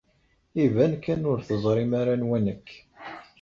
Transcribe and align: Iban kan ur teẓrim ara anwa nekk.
Iban 0.63 0.93
kan 1.03 1.21
ur 1.31 1.39
teẓrim 1.47 1.91
ara 1.99 2.11
anwa 2.15 2.37
nekk. 2.45 2.67